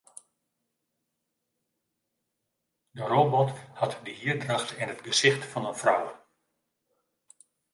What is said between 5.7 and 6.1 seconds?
in frou.